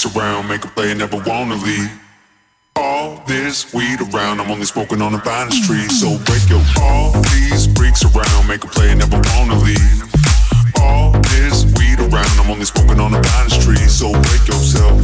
dance 0.00 0.16
around, 0.16 0.48
make 0.48 0.64
a 0.64 0.68
play, 0.68 0.94
never 0.94 1.16
wanna 1.26 1.54
leave. 1.56 1.90
All 2.76 3.22
this 3.26 3.72
weed 3.74 4.00
around, 4.00 4.40
I'm 4.40 4.50
only 4.50 4.64
smoking 4.64 5.02
on 5.02 5.12
the 5.12 5.18
finest 5.18 5.64
tree. 5.64 5.88
So 5.88 6.16
break 6.24 6.48
your 6.48 6.62
all 6.80 7.12
these 7.12 7.66
freaks 7.76 8.04
around, 8.04 8.46
make 8.48 8.64
a 8.64 8.66
play, 8.66 8.94
never 8.94 9.20
wanna 9.34 9.56
leave. 9.56 10.02
All 10.80 11.12
this 11.12 11.64
weed 11.76 11.98
around, 11.98 12.30
I'm 12.40 12.50
only 12.50 12.64
smoking 12.64 13.00
on 13.00 13.12
the 13.12 13.22
finest 13.22 13.62
tree. 13.62 13.88
So 13.88 14.12
break 14.12 14.46
yourself. 14.48 14.96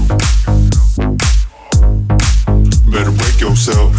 Better 2.90 3.12
break 3.12 3.40
yourself. 3.40 3.92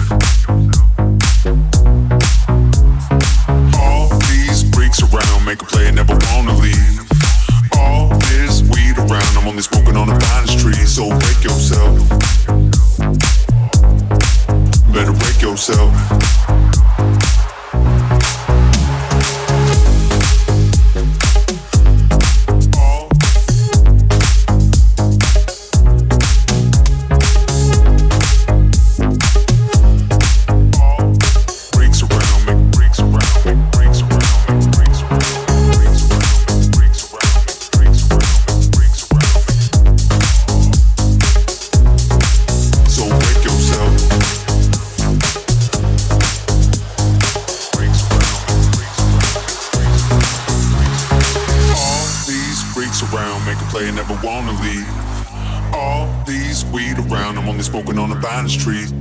All 3.78 4.10
these 4.30 4.64
freaks 4.74 5.02
around, 5.02 5.46
make 5.46 5.62
a 5.62 5.66
play, 5.66 5.92
never 5.92 6.18
wanna 6.32 6.54
leave 6.54 6.77
ground. 9.18 9.38
I'm 9.38 9.48
only 9.48 9.62
smoking 9.62 9.98
on 9.98 10.10
a 10.10 10.20
pine 10.20 10.48
tree, 10.48 10.86
so 10.86 11.10
break 11.10 11.44
yourself. 11.44 11.98
Better 14.94 15.14
break 15.14 15.42
yourself. 15.42 16.67
Vine 58.28 58.50
Street. 58.50 58.92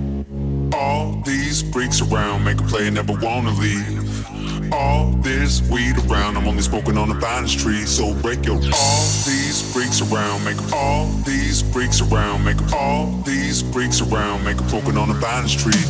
All 0.73 1.21
these 1.27 1.63
freaks 1.73 2.01
around 2.01 2.45
make 2.45 2.61
a 2.61 2.63
play 2.63 2.89
never 2.91 3.13
wanna 3.15 3.51
leave. 3.59 4.73
All 4.73 5.11
this 5.21 5.69
weed 5.69 5.97
around, 6.07 6.37
I'm 6.37 6.47
only 6.47 6.63
smoking 6.63 6.97
on 6.97 7.09
the 7.09 7.17
Vine 7.17 7.49
Street, 7.49 7.89
so 7.89 8.15
break 8.23 8.47
your. 8.47 8.55
All 8.55 9.03
these 9.27 9.59
freaks 9.73 10.01
around 10.01 10.45
make 10.45 10.61
all 10.73 11.09
these 11.27 11.63
freaks 11.73 12.01
around 12.01 12.45
make 12.45 12.61
all 12.73 13.21
these 13.27 13.63
freaks 13.73 14.01
around 14.01 14.45
make 14.45 14.61
a 14.61 14.69
smoking 14.69 14.97
on 14.97 15.09
the 15.09 15.15
Vine 15.15 15.49
Street. 15.49 15.87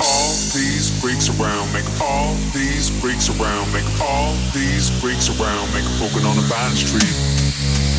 All 0.00 0.30
these 0.54 0.94
freaks 1.02 1.26
around 1.34 1.66
make 1.72 1.88
all 2.00 2.34
these 2.54 2.86
freaks 3.02 3.28
around 3.34 3.66
make 3.72 3.88
all 4.00 4.32
these 4.54 4.88
freaks 5.02 5.26
around 5.28 5.66
make 5.74 5.82
a 5.82 5.92
smoking 5.98 6.24
on 6.24 6.36
the 6.36 6.46
Vine 6.46 6.76
Street. 6.78 7.14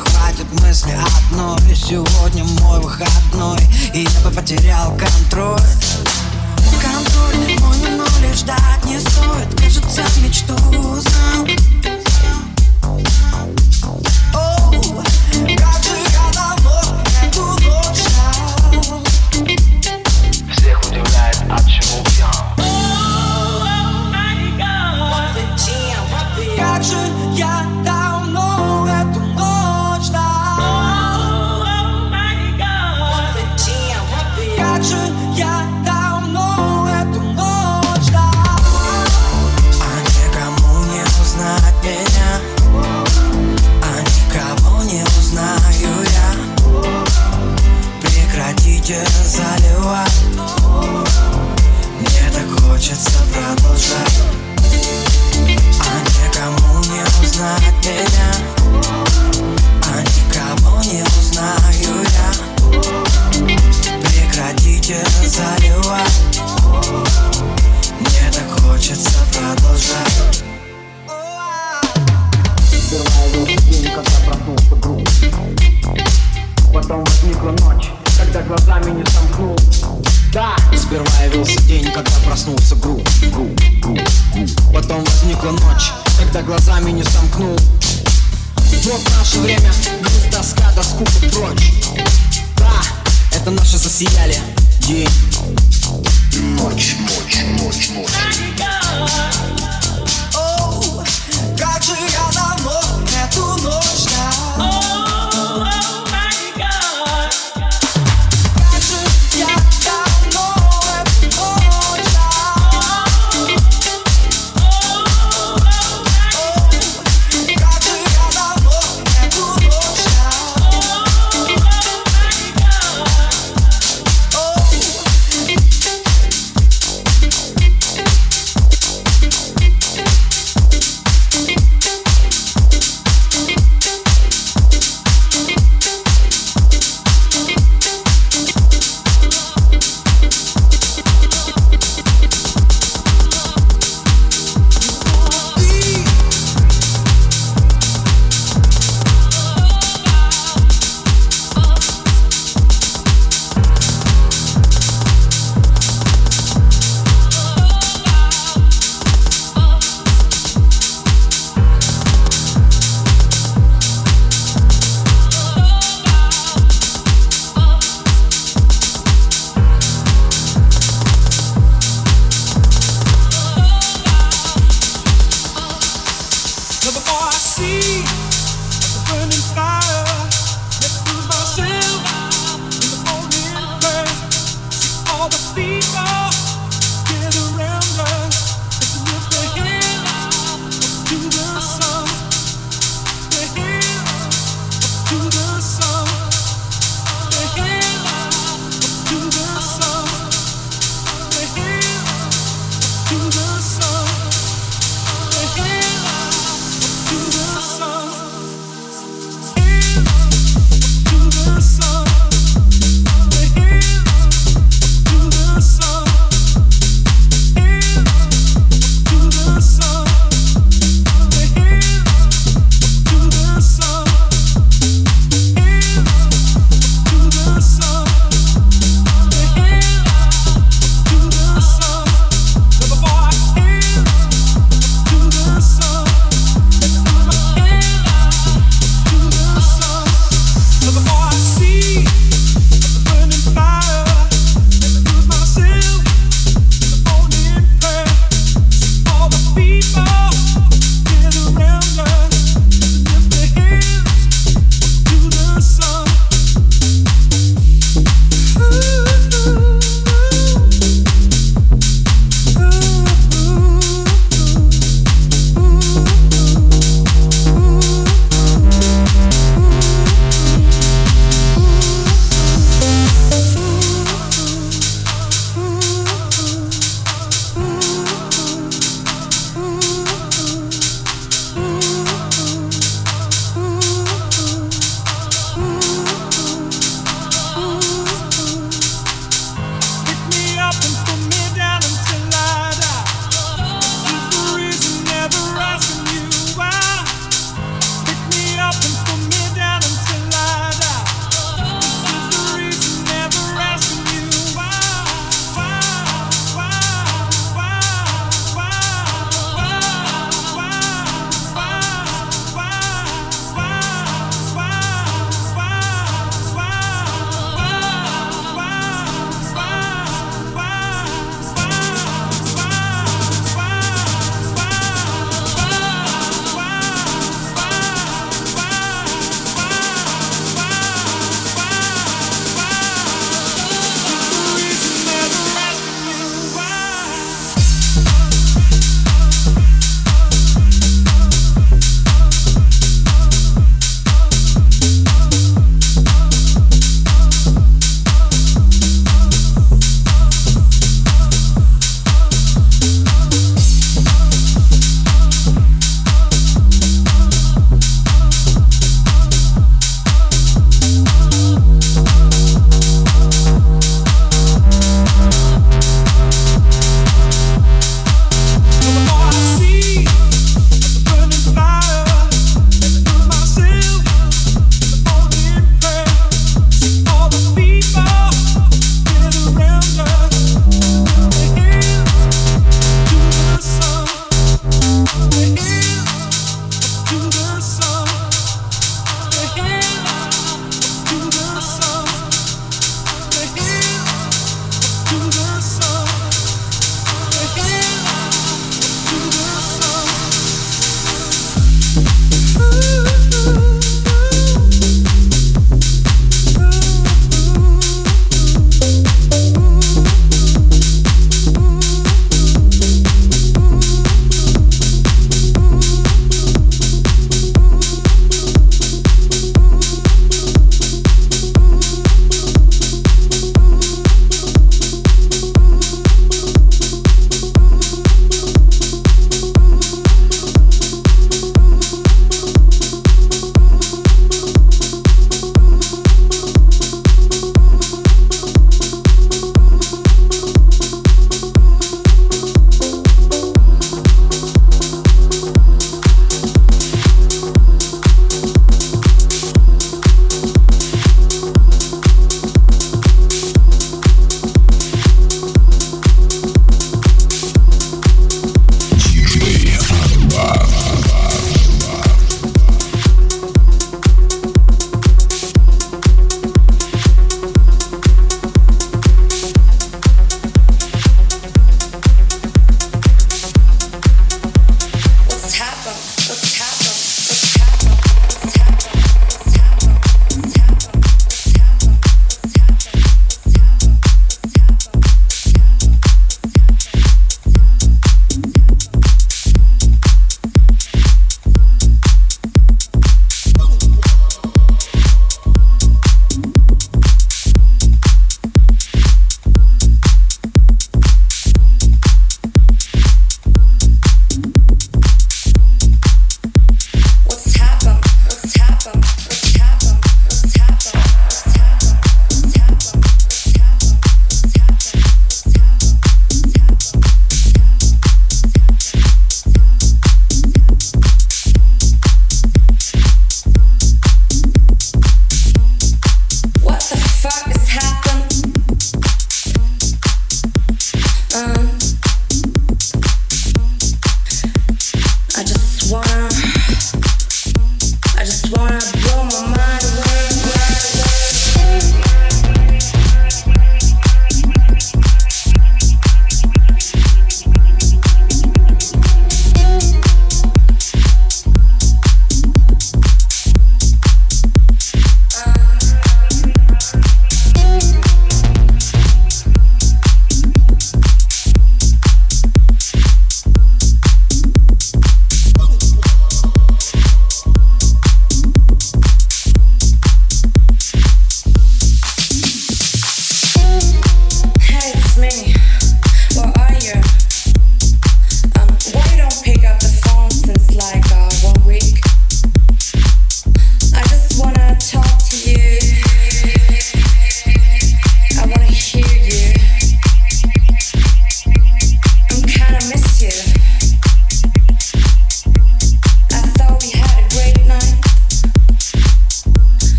хватит 0.00 0.46
мысли 0.60 0.96
одной. 1.16 1.74
Сегодня 1.74 2.44
мой 2.60 2.80
выходной 2.80 3.58
И 3.94 4.02
я 4.02 4.20
бы 4.20 4.30
потерял 4.34 4.96
контроль. 4.96 5.60
Контроль 6.82 7.58
мой, 7.60 7.76
но 7.96 8.04
лишь 8.26 8.38
ждать 8.38 8.84
не 8.84 8.98
стоит. 8.98 9.54
Кажется, 9.56 10.02
мечту 10.22 10.54
узнал. 10.54 11.99
когда 86.32 86.42
глазами 86.42 86.92
не 86.92 87.02
сомкнул. 87.02 87.58
Вот 88.84 89.00
наше 89.18 89.40
время, 89.40 89.72
грусть, 90.00 90.30
доска, 90.30 90.70
доску 90.76 91.04
прочь. 91.32 91.72
Да, 92.56 92.70
это 93.32 93.50
наши 93.50 93.76
засияли 93.76 94.38